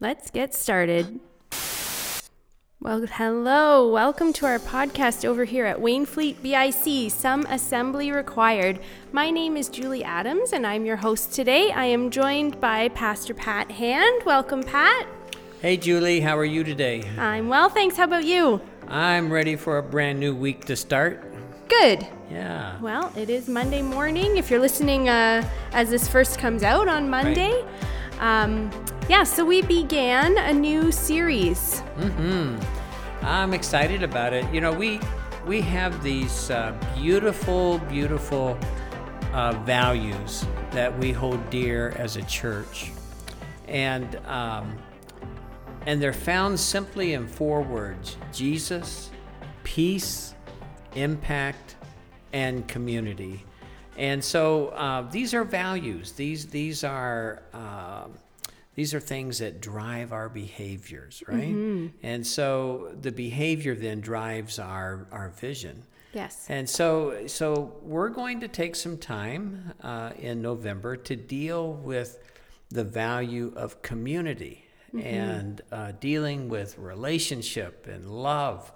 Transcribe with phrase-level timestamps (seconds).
[0.00, 1.20] Let's get started.
[2.80, 3.92] Well, hello.
[3.92, 8.80] Welcome to our podcast over here at Wainfleet BIC, Some Assembly Required.
[9.12, 11.70] My name is Julie Adams and I'm your host today.
[11.70, 14.24] I am joined by Pastor Pat Hand.
[14.26, 15.06] Welcome, Pat.
[15.60, 17.08] Hey, Julie, how are you today?
[17.16, 17.96] I'm well, thanks.
[17.96, 18.60] How about you?
[18.88, 21.22] I'm ready for a brand new week to start.
[21.68, 22.06] Good.
[22.30, 22.80] Yeah.
[22.80, 24.36] Well, it is Monday morning.
[24.36, 27.64] If you're listening uh, as this first comes out on Monday,
[28.22, 28.70] um,
[29.08, 31.82] yeah, so we began a new series.
[31.96, 32.56] Mm-hmm.
[33.26, 34.46] I'm excited about it.
[34.54, 35.00] You know, we
[35.44, 38.56] we have these uh, beautiful, beautiful
[39.32, 42.92] uh, values that we hold dear as a church,
[43.66, 44.78] and um,
[45.86, 49.10] and they're found simply in four words: Jesus,
[49.64, 50.36] peace,
[50.94, 51.74] impact,
[52.32, 53.44] and community.
[53.96, 56.12] And so uh, these are values.
[56.12, 58.06] These these are uh,
[58.74, 61.54] these are things that drive our behaviors, right?
[61.54, 61.88] Mm-hmm.
[62.02, 65.82] And so the behavior then drives our our vision.
[66.14, 66.46] Yes.
[66.48, 72.18] And so so we're going to take some time uh, in November to deal with
[72.70, 75.06] the value of community mm-hmm.
[75.06, 78.72] and uh, dealing with relationship and love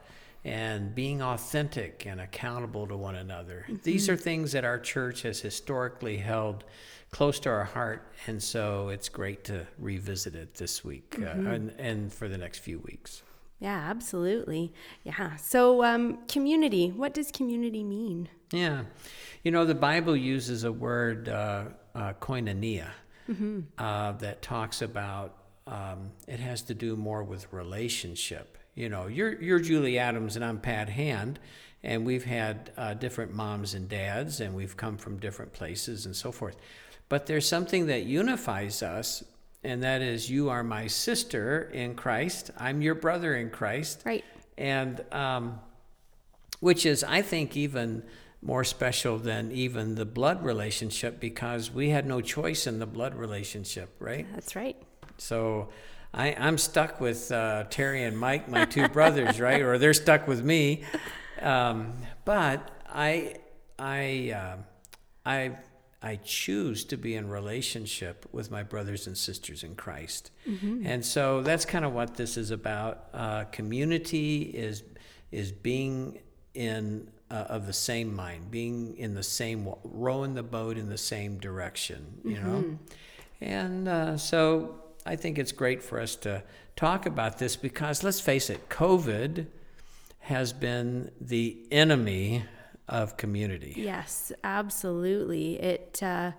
[0.46, 3.64] and being authentic and accountable to one another.
[3.64, 3.82] Mm-hmm.
[3.82, 6.62] These are things that our church has historically held
[7.10, 11.46] close to our heart, and so it's great to revisit it this week uh, mm-hmm.
[11.48, 13.24] uh, and, and for the next few weeks.
[13.58, 14.72] Yeah, absolutely.
[15.02, 15.34] Yeah.
[15.36, 18.28] So, um, community, what does community mean?
[18.52, 18.84] Yeah.
[19.42, 22.90] You know, the Bible uses a word, uh, uh, koinonia,
[23.28, 23.60] mm-hmm.
[23.78, 28.58] uh, that talks about um, it has to do more with relationship.
[28.76, 31.38] You know, you're you're Julie Adams and I'm Pat Hand,
[31.82, 36.14] and we've had uh, different moms and dads, and we've come from different places and
[36.14, 36.56] so forth.
[37.08, 39.24] But there's something that unifies us,
[39.64, 42.50] and that is you are my sister in Christ.
[42.58, 44.02] I'm your brother in Christ.
[44.04, 44.24] Right.
[44.58, 45.58] And um,
[46.60, 48.02] which is, I think, even
[48.42, 53.14] more special than even the blood relationship because we had no choice in the blood
[53.14, 54.26] relationship, right?
[54.34, 54.76] That's right.
[55.16, 55.70] So
[56.16, 59.60] I, I'm stuck with uh, Terry and Mike, my two brothers, right?
[59.60, 60.82] Or they're stuck with me.
[61.42, 61.92] Um,
[62.24, 63.34] but I,
[63.78, 64.56] I, uh,
[65.26, 65.58] I,
[66.02, 70.86] I choose to be in relationship with my brothers and sisters in Christ, mm-hmm.
[70.86, 73.08] and so that's kind of what this is about.
[73.12, 74.84] Uh, community is
[75.32, 76.20] is being
[76.54, 80.98] in uh, of the same mind, being in the same rowing the boat in the
[80.98, 82.46] same direction, you mm-hmm.
[82.46, 82.78] know,
[83.40, 86.42] and uh, so I think it's great for us to
[86.74, 89.46] talk about this because let's face it, COVID
[90.20, 92.44] has been the enemy
[92.88, 93.74] of community.
[93.76, 95.60] Yes, absolutely.
[95.60, 96.32] It uh,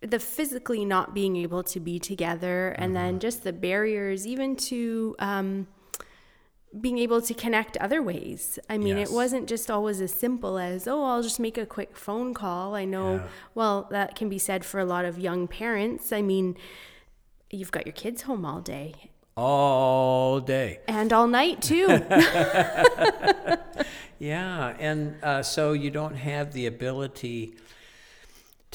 [0.00, 2.94] the physically not being able to be together, and mm-hmm.
[2.94, 5.66] then just the barriers, even to um,
[6.80, 8.58] being able to connect other ways.
[8.68, 9.08] I mean, yes.
[9.08, 12.74] it wasn't just always as simple as, oh, I'll just make a quick phone call.
[12.74, 13.26] I know, yeah.
[13.54, 16.12] well, that can be said for a lot of young parents.
[16.12, 16.56] I mean,
[17.50, 19.10] you've got your kids home all day.
[19.36, 20.80] All day.
[20.88, 21.86] And all night, too.
[24.18, 24.76] yeah.
[24.78, 27.54] And uh, so you don't have the ability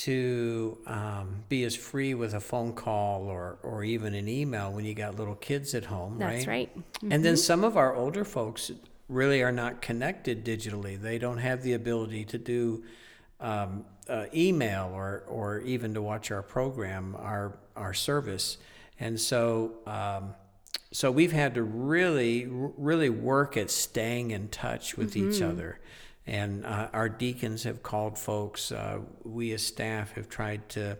[0.03, 4.83] to um, be as free with a phone call or, or even an email when
[4.83, 6.69] you got little kids at home, That's right?
[6.73, 6.77] right.
[6.77, 7.11] Mm-hmm.
[7.11, 8.71] And then some of our older folks
[9.07, 10.99] really are not connected digitally.
[10.99, 12.83] They don't have the ability to do
[13.39, 18.57] um, uh, email or, or even to watch our program, our, our service.
[18.99, 20.33] And so, um,
[20.91, 25.31] so we've had to really, really work at staying in touch with mm-hmm.
[25.31, 25.79] each other.
[26.27, 28.71] And uh, our deacons have called folks.
[28.71, 30.97] Uh, we as staff have tried to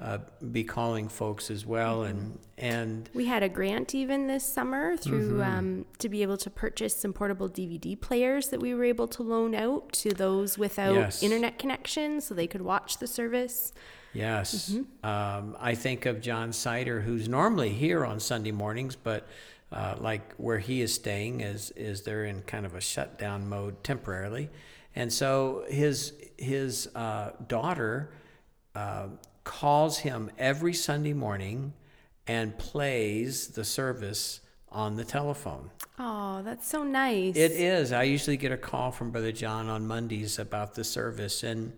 [0.00, 0.18] uh,
[0.52, 5.38] be calling folks as well, and and we had a grant even this summer through
[5.38, 5.58] mm-hmm.
[5.58, 9.24] um, to be able to purchase some portable DVD players that we were able to
[9.24, 11.20] loan out to those without yes.
[11.20, 13.72] internet connection, so they could watch the service.
[14.12, 15.04] Yes, mm-hmm.
[15.04, 19.26] um, I think of John Sider, who's normally here on Sunday mornings, but
[19.72, 23.82] uh, like where he is staying is is they're in kind of a shutdown mode
[23.84, 24.48] temporarily,
[24.94, 28.10] and so his his uh, daughter
[28.74, 29.08] uh,
[29.44, 31.72] calls him every Sunday morning
[32.26, 35.70] and plays the service on the telephone.
[35.98, 37.36] Oh, that's so nice.
[37.36, 37.92] It is.
[37.92, 41.72] I usually get a call from Brother John on Mondays about the service and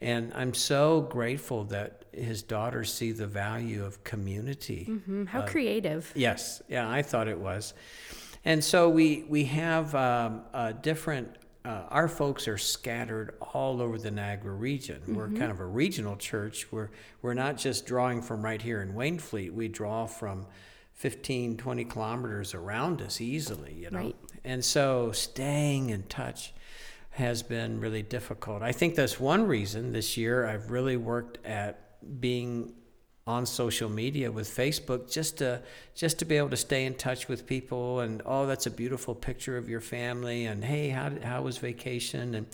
[0.00, 4.86] and I'm so grateful that his daughters see the value of community.
[4.88, 5.24] Mm-hmm.
[5.26, 6.10] How uh, creative.
[6.14, 6.62] Yes.
[6.68, 7.74] Yeah, I thought it was.
[8.44, 13.98] And so we we have um, uh, different uh, our folks are scattered all over
[13.98, 15.02] the Niagara region.
[15.08, 16.72] We're kind of a regional church.
[16.72, 16.88] We're,
[17.20, 20.46] we're not just drawing from right here in Wainfleet, we draw from
[20.94, 23.98] 15, 20 kilometers around us easily, you know.
[23.98, 24.16] Right.
[24.42, 26.54] And so staying in touch
[27.20, 28.62] has been really difficult.
[28.62, 32.72] I think that's one reason this year I've really worked at being
[33.30, 35.62] on social media with Facebook just to
[35.94, 39.14] just to be able to stay in touch with people and oh that's a beautiful
[39.14, 42.46] picture of your family and hey how did, how was vacation and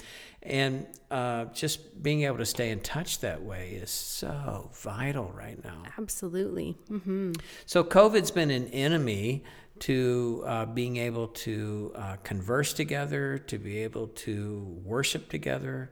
[0.42, 5.62] and uh, just being able to stay in touch that way is so vital right
[5.64, 5.82] now.
[5.98, 6.76] Absolutely.
[6.88, 7.32] hmm
[7.66, 9.42] So COVID's been an enemy
[9.80, 15.90] to uh, being able to uh, converse together, to be able to worship together.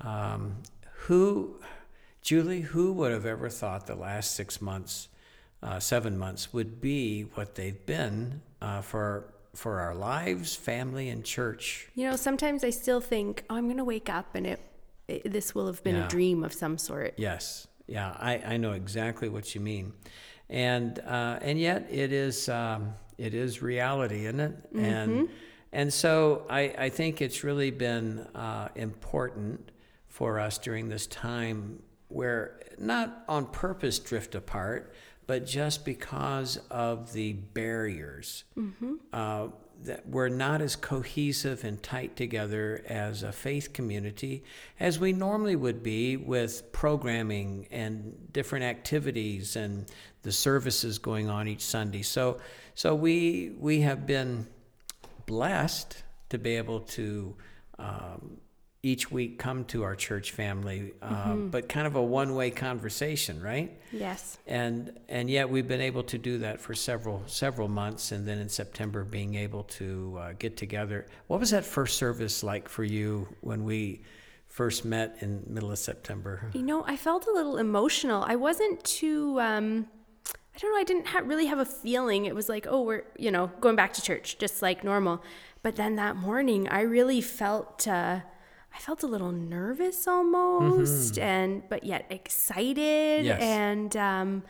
[0.00, 0.58] Um,
[1.06, 1.58] who,
[2.28, 5.08] Julie, who would have ever thought the last six months,
[5.62, 11.24] uh, seven months, would be what they've been uh, for for our lives, family, and
[11.24, 11.88] church?
[11.94, 14.60] You know, sometimes I still think, oh, I'm going to wake up and it,
[15.08, 16.04] it this will have been Yeah.
[16.04, 17.14] a dream of some sort.
[17.16, 19.94] Yes, yeah, I, I know exactly what you mean,
[20.50, 24.54] and uh, and yet it is um, it is reality, isn't it?
[24.76, 25.30] And
[25.72, 29.70] and so I, I think it's really been uh, important
[30.08, 34.94] for us during this time where not on purpose drift apart,
[35.26, 38.44] but just because of the barriers
[39.12, 39.48] uh,
[39.84, 44.42] that we're not as cohesive and tight together as a faith community
[44.80, 49.86] as we normally would be with programming and different activities and
[50.22, 52.02] the services going on each Sunday.
[52.02, 52.38] So,
[52.74, 54.46] so we we have been
[55.26, 57.36] blessed to be able to
[57.78, 58.38] um,
[58.82, 63.76] each week come to our church family, uh, but kind of a one-way conversation, right?
[63.92, 64.38] Yes.
[64.46, 68.38] and and yet we've been able to do that for several several months and then
[68.38, 72.84] in september being able to uh, get together what was that first service like for
[72.84, 74.02] you when we
[74.46, 78.22] first met in middle of september You know, I felt a little emotional.
[78.26, 79.86] I wasn't too, um,
[80.54, 82.26] I don't know, I didn't ha- really have a feeling.
[82.26, 85.22] It was like, oh, we're, you know, going back to church, just like normal.
[85.62, 88.20] But then that morning, I really felt, uh,
[88.78, 93.26] I felt a little nervous almost, and, but yet excited.
[93.26, 93.42] Yes.
[93.42, 94.42] And, um,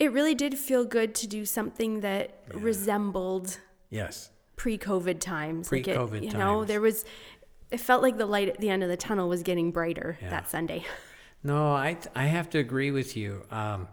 [0.00, 5.70] it really did feel good to do something that resembled yes pre-COVID times.
[5.70, 6.68] Like it- Pre-COVID you know, times.
[6.68, 7.04] there was.
[7.70, 10.30] It felt like the light at the end of the tunnel was getting brighter Yeah.
[10.30, 10.84] that Sunday.
[11.44, 13.86] no i i have to agree with you um,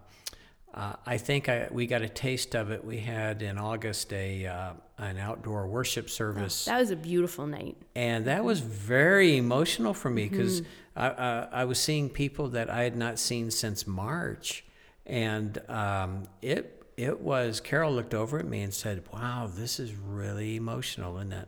[0.74, 2.84] uh, I think I, we got a taste of it.
[2.84, 6.66] We had in August a uh, an outdoor worship service.
[6.66, 7.76] That was a beautiful night.
[7.96, 10.62] and that was very emotional for me because
[10.96, 14.64] I, I, I was seeing people that I had not seen since March,
[15.06, 17.60] and um, it it was.
[17.60, 21.48] Carol looked over at me and said, "Wow, this is really emotional, isn't it?"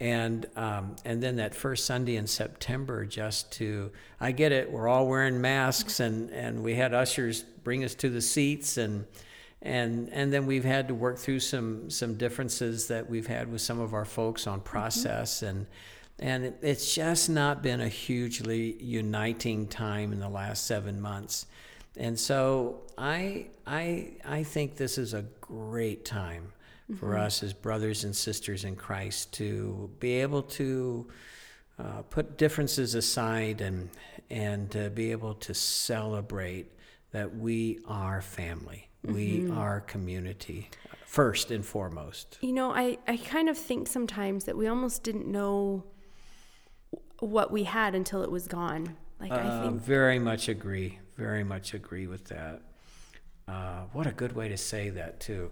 [0.00, 3.90] And um, and then that first Sunday in September, just to
[4.20, 8.08] I get it, we're all wearing masks, and and we had ushers bring us to
[8.08, 9.06] the seats and
[9.60, 13.60] and and then we've had to work through some some differences that we've had with
[13.60, 15.42] some of our folks on process.
[15.42, 15.66] And
[16.20, 21.46] and it's just not been a hugely uniting time in the last seven months.
[21.96, 26.52] And so i i i think this is a great time
[26.96, 31.06] for us as brothers and sisters in christ to be able to
[31.78, 33.90] uh, put differences aside and
[34.30, 36.72] and to be able to celebrate
[37.12, 40.68] that we are family, we are community,
[41.06, 42.36] first and foremost.
[42.42, 45.84] You know, I, I kind of think sometimes that we almost didn't know
[47.20, 48.96] what we had until it was gone.
[49.18, 50.98] Like, I Uh, think, very much agree.
[51.16, 52.60] Very much agree with that.
[53.48, 55.50] Uh, what a good way to say that too.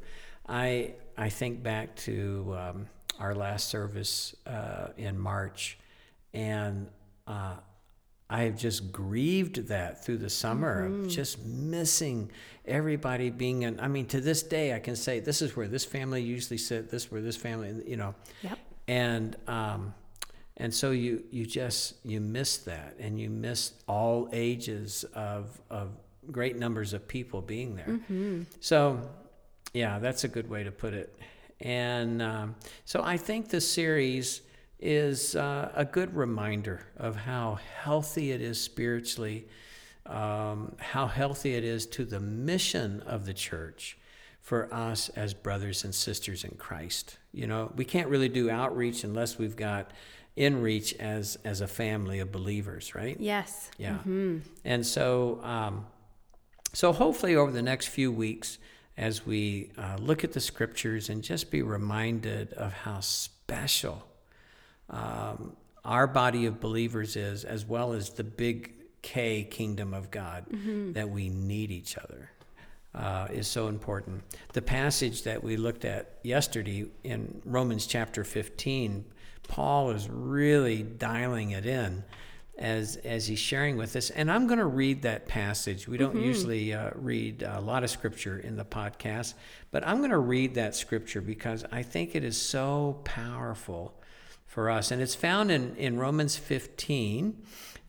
[0.49, 2.87] I I think back to um,
[3.19, 5.79] our last service uh, in March,
[6.35, 6.89] and
[7.27, 7.57] uh,
[8.29, 12.31] I have just grieved that through the summer of just missing
[12.65, 13.81] everybody being in.
[13.81, 16.91] I mean, to this day, I can say this is where this family usually sit.
[16.91, 18.59] This is where this family, you know yep.
[18.89, 19.95] and um,
[20.57, 25.91] and so you you just you miss that and you miss all ages of of
[26.31, 28.01] great numbers of people being there
[28.59, 29.01] so
[29.73, 31.19] yeah that's a good way to put it
[31.61, 32.55] and um,
[32.85, 34.43] so i think the series
[34.79, 39.47] is uh, a good reminder of how healthy it is spiritually
[40.09, 43.99] um, how healthy it is to the mission of the church
[44.41, 47.19] for us as brothers and sisters in Christ.
[47.33, 49.91] You know, we can't really do outreach unless we've got
[50.37, 53.17] in reach as as a family of believers, right?
[53.19, 53.71] Yes.
[53.79, 53.99] Yeah.
[54.65, 55.87] And so, um,
[56.73, 58.59] so hopefully over the next few weeks,
[58.97, 64.07] as we uh, look at the scriptures and just be reminded of how special
[64.91, 68.73] um, our body of believers is, as well as the big
[69.03, 70.47] K kingdom of God,
[70.95, 72.31] that we need each other.
[72.95, 74.23] Uh, is so important.
[74.55, 79.05] The passage that we looked at yesterday in Romans chapter 15,
[79.49, 82.03] Paul is really dialing it in
[82.59, 84.11] as as he's sharing with us.
[84.11, 85.87] And I'm going to read that passage.
[85.87, 89.35] We don't usually uh, read a lot of scripture in the podcast,
[89.71, 93.95] but I'm going to read that scripture because I think it is so powerful
[94.47, 94.91] for us.
[94.91, 97.43] And it's found in, in Romans 15.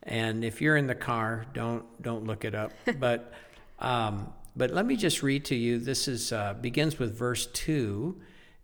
[0.03, 2.71] And if you're in the car, don't don't look it up.
[2.99, 3.33] but
[3.79, 5.79] um, but let me just read to you.
[5.79, 8.19] This is uh, begins with verse two,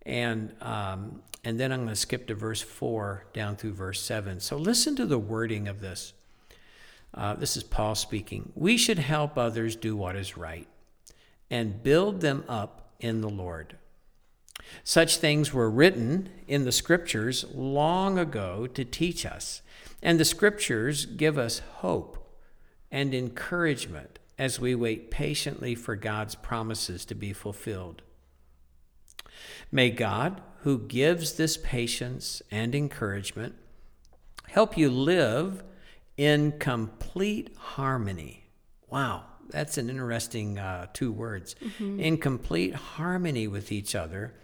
[0.06, 4.40] and um, and then I'm going to skip to verse four down through verse seven.
[4.40, 6.14] So listen to the wording of this.
[7.14, 8.52] Uh, this is Paul speaking.
[8.56, 10.68] We should help others do what is right,
[11.50, 13.78] and build them up in the Lord.
[14.84, 19.62] Such things were written in the scriptures long ago to teach us,
[20.02, 22.40] and the scriptures give us hope
[22.90, 28.02] and encouragement as we wait patiently for God's promises to be fulfilled.
[29.74, 33.56] May God, who gives this patience and encouragement,
[34.50, 35.64] help you live
[36.16, 38.44] in complete harmony.
[38.88, 41.56] Wow, that's an interesting uh, two words.
[41.80, 44.36] In complete harmony with each other,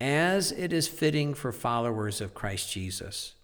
[0.00, 3.34] as it is fitting for followers of Christ Jesus.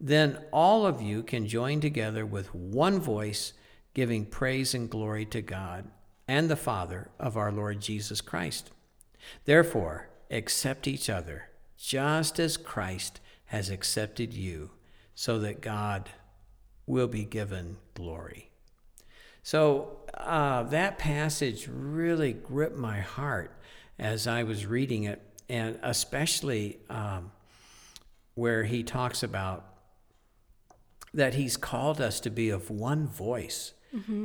[0.00, 3.52] Then all of you can join together with one voice,
[3.92, 5.90] giving praise and glory to God
[6.26, 8.70] and the Father of our Lord Jesus Christ.
[9.44, 14.70] Therefore, accept each other, just as Christ has accepted you,
[15.14, 16.10] so that God
[16.86, 18.50] will be given glory.
[19.42, 23.56] So uh, that passage really gripped my heart
[23.98, 27.30] as I was reading it, and especially um,
[28.34, 29.66] where he talks about
[31.12, 33.72] that he's called us to be of one voice,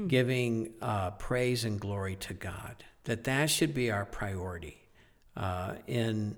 [0.07, 2.83] giving uh, praise and glory to God.
[3.03, 4.88] That that should be our priority
[5.37, 6.37] uh, in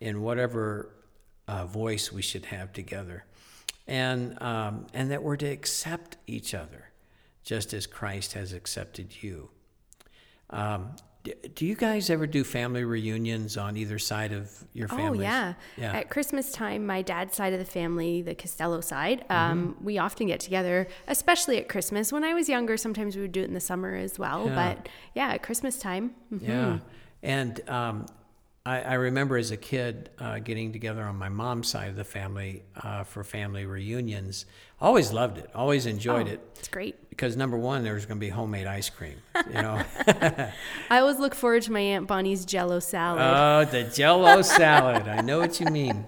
[0.00, 0.90] in whatever
[1.48, 3.24] uh, voice we should have together,
[3.86, 6.90] and um, and that we're to accept each other,
[7.44, 9.50] just as Christ has accepted you.
[10.50, 10.90] Um,
[11.56, 15.18] do you guys ever do family reunions on either side of your family?
[15.18, 15.54] Oh yeah.
[15.76, 15.92] Yeah.
[15.92, 19.32] At Christmas time, my dad's side of the family, the Costello side, Mm-hmm.
[19.52, 22.12] um, we often get together, especially at Christmas.
[22.12, 24.46] When I was younger, sometimes we would do it in the summer as well.
[24.46, 24.54] Yeah.
[24.54, 26.12] But yeah, at Christmas time.
[26.32, 26.46] mhm.
[26.46, 26.78] Yeah.
[27.24, 28.06] And um,
[28.66, 32.04] I, I remember as a kid uh, getting together on my mom's side of the
[32.04, 34.44] family uh, for family reunions.
[34.80, 35.48] Always loved it.
[35.54, 37.08] Always enjoyed Oh, it It's great.
[37.08, 39.16] because number one, there was going to be homemade ice cream.
[39.48, 39.82] You know,
[40.90, 43.20] I always look forward to my Aunt Bonnie's Jello salad.
[43.22, 45.06] oh, the Jello salad.
[45.08, 46.04] I know what you mean.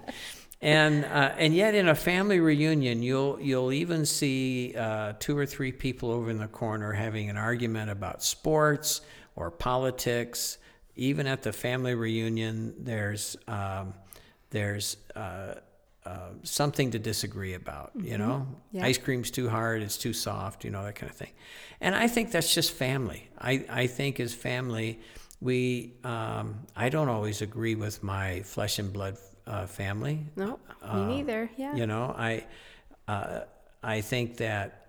[0.61, 5.47] And uh, and yet in a family reunion, you'll you'll even see uh, two or
[5.47, 9.00] three people over in the corner having an argument about sports
[9.37, 10.59] or politics.
[10.99, 13.95] Even at the family reunion, there's um,
[14.50, 15.55] there's uh,
[16.05, 17.93] uh, something to disagree about.
[17.95, 18.85] You know, Yeah.
[18.87, 20.64] ice cream's too hard, it's too soft.
[20.64, 21.33] You know that kind of thing.
[21.81, 23.28] And I think that's just family.
[23.38, 24.99] I I think as family,
[25.40, 30.26] we um, I don't always agree with my flesh and blood uh, family.
[30.37, 30.59] no,
[30.95, 31.49] me neither.
[31.57, 31.76] Yeah.
[31.76, 32.45] You know, I
[33.07, 33.40] uh,
[33.83, 34.88] I think that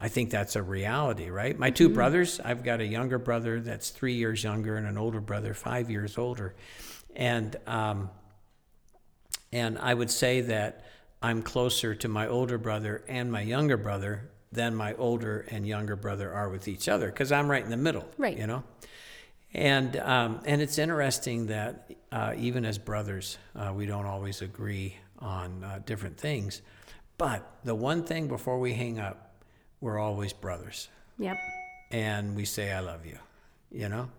[0.00, 1.58] I think that's a reality, right?
[1.58, 5.20] My 2 brothers, I've got a younger brother that's three years younger and an older
[5.20, 6.54] brother five years older,
[7.14, 8.10] and um,
[9.52, 10.84] and I would say that
[11.22, 15.96] I'm closer to my older brother and my younger brother than my older and younger
[15.96, 18.36] brother are with each other because I'm right in the middle, Right.
[18.36, 18.64] You know.
[19.52, 24.96] And um, and it's interesting that uh, even as brothers, uh, we don't always agree
[25.18, 26.62] on uh, different things.
[27.18, 29.29] But the one thing before we hang up,
[29.80, 31.38] we're always brothers, Yep.
[31.90, 33.18] and we say "I love you,"
[33.70, 34.10] you know.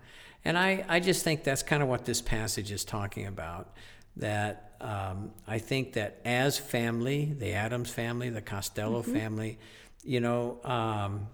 [0.44, 3.74] And I I just think that's kind of what this passage is talking about.
[4.18, 9.58] That um, I think that as family, the Adams family, the Costello family,
[10.04, 11.28] you know, um,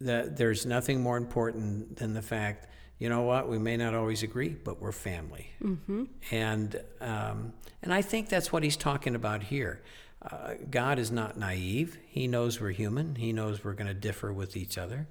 [0.00, 2.66] that there's nothing more important than the fact,
[2.98, 5.50] you know what, we may not always agree, but we're family.
[5.62, 6.04] Mm-hmm.
[6.32, 7.52] And um,
[7.82, 9.80] and I think that's what he's talking about here.
[10.20, 11.98] Uh, God is not naive.
[12.08, 13.14] He knows we're human.
[13.14, 15.06] He knows we're going to differ with each other.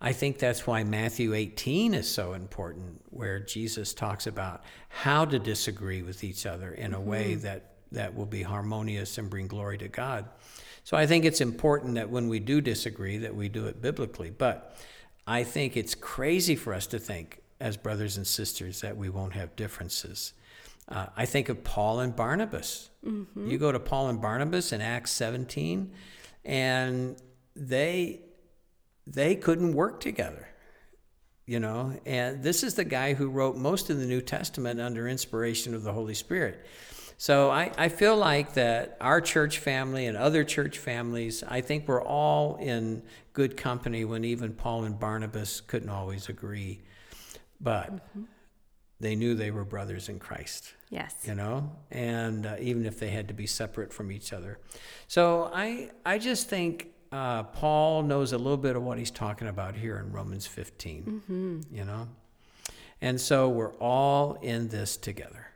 [0.00, 5.38] I think that's why Matthew 18 is so important, where Jesus talks about how to
[5.38, 9.78] disagree with each other in a way that, that will be harmonious and bring glory
[9.78, 10.28] to God.
[10.82, 14.30] So I think it's important that when we do disagree, that we do it biblically.
[14.30, 14.76] But
[15.26, 19.32] I think it's crazy for us to think, as brothers and sisters, that we won't
[19.32, 20.34] have differences.
[20.88, 22.90] Uh, I think of Paul and Barnabas.
[23.04, 23.50] Mm-hmm.
[23.50, 25.92] You go to Paul and Barnabas in Acts 17,
[26.44, 27.16] and
[27.56, 28.20] they
[29.06, 30.48] they couldn't work together
[31.46, 35.08] you know and this is the guy who wrote most of the new testament under
[35.08, 36.66] inspiration of the holy spirit
[37.16, 41.86] so I, I feel like that our church family and other church families i think
[41.86, 46.80] we're all in good company when even paul and barnabas couldn't always agree
[47.60, 48.22] but mm-hmm.
[49.04, 53.10] They knew they were brothers in christ yes you know and uh, even if they
[53.10, 54.58] had to be separate from each other
[55.08, 59.46] so i i just think uh, Paul knows a little bit of what he's talking
[59.46, 61.60] about here in Romans 15, mm-hmm.
[61.72, 62.08] you know?
[63.00, 65.52] And so we're all in this together.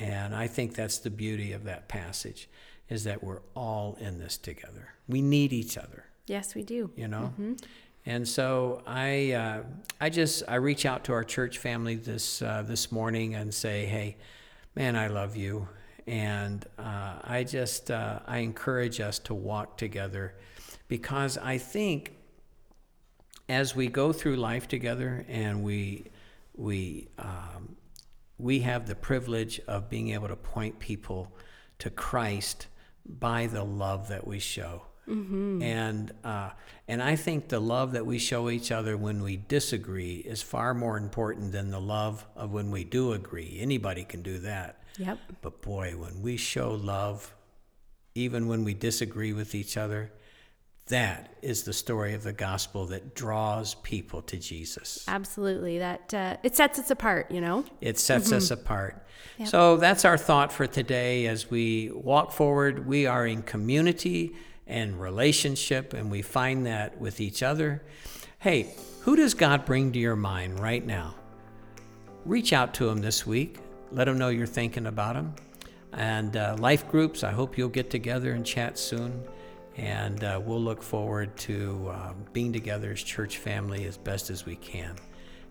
[0.00, 2.48] And I think that's the beauty of that passage
[2.88, 4.94] is that we're all in this together.
[5.06, 6.04] We need each other.
[6.26, 6.90] Yes, we do.
[6.96, 7.34] You know?
[7.38, 7.54] Mm-hmm.
[8.08, 9.62] And so I, uh,
[10.00, 13.84] I just I reach out to our church family this uh, this morning and say,
[13.84, 14.16] hey,
[14.76, 15.66] man, I love you,
[16.06, 20.36] and uh, I just uh, I encourage us to walk together
[20.86, 22.12] because I think
[23.48, 26.04] as we go through life together and we
[26.54, 27.74] we um,
[28.38, 31.32] we have the privilege of being able to point people
[31.80, 32.68] to Christ
[33.04, 34.85] by the love that we show.
[35.08, 35.62] Mm-hmm.
[35.62, 36.50] And uh,
[36.88, 40.74] and I think the love that we show each other when we disagree is far
[40.74, 43.58] more important than the love of when we do agree.
[43.60, 44.82] Anybody can do that.
[44.98, 45.18] Yep.
[45.42, 47.34] But boy, when we show love,
[48.14, 50.12] even when we disagree with each other,
[50.88, 55.04] that is the story of the gospel that draws people to Jesus.
[55.08, 55.78] Absolutely.
[55.78, 57.64] That uh, it sets us apart, you know.
[57.80, 58.36] It sets mm-hmm.
[58.36, 59.04] us apart.
[59.38, 59.48] Yep.
[59.48, 62.86] So that's our thought for today as we walk forward.
[62.86, 64.36] We are in community
[64.66, 67.82] and relationship and we find that with each other.
[68.38, 71.14] Hey, who does God bring to your mind right now?
[72.24, 73.58] Reach out to him this week.
[73.92, 75.34] Let him know you're thinking about him.
[75.92, 79.22] And uh, life groups, I hope you'll get together and chat soon.
[79.76, 84.44] And uh, we'll look forward to uh, being together as church family as best as
[84.44, 84.96] we can.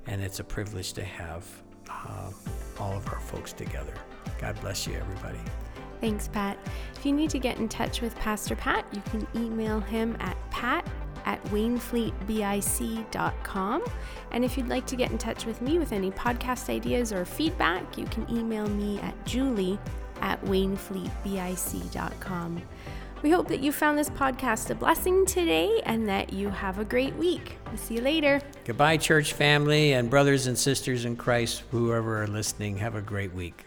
[0.08, 1.48] And it's a privilege to have
[1.90, 2.32] uh,
[2.80, 3.94] all of our folks together.
[4.40, 5.40] God bless you, everybody.
[6.06, 6.60] Thanks, Pat.
[6.96, 10.38] If you need to get in touch with Pastor Pat, you can email him at
[10.52, 10.88] pat
[11.26, 13.84] at wainfleetbic.com.
[14.30, 17.26] And if you'd like to get in touch with me with any podcast ideas or
[17.26, 19.80] feedback, you can email me at julie
[20.22, 22.62] at wainfleetbic.com.
[23.24, 26.86] We hope that you found this podcast a blessing today and that you have a
[26.86, 27.58] great week.
[27.66, 28.40] We'll see you later.
[28.64, 32.78] Goodbye, church family and brothers and sisters in Christ, whoever are listening.
[32.78, 33.66] Have a great week.